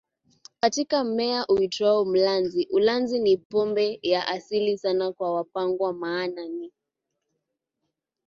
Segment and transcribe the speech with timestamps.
[0.61, 6.71] katika mmea uitwao mlanzi Ulanzi ni pombe ya asili sana kwa Wapangwa maana ni